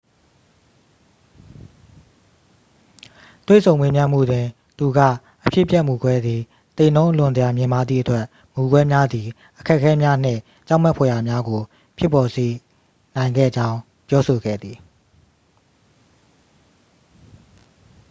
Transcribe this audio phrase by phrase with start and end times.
[3.47, 4.45] "တွေ့ဆုံမေးမြန်းမှုတွင်
[4.77, 4.99] သူက
[5.45, 6.41] အဖြစ်အပျက်မူကွဲသည်
[6.77, 8.25] "သေနှုန်းအလွန်တရာ မြင့်မားသည့်အတွက်
[8.55, 9.27] မူကွဲများသည်
[9.59, 11.61] အခက်အခဲများနှင့် ကြောက်မက်ဖွယ်ရာများကို
[11.97, 12.47] ဖြစ်ပေါ်စေ
[13.15, 13.77] နိုင်ခဲ့ကြောင်း"
[14.07, 14.77] ပြောဆိုခဲ့သည်။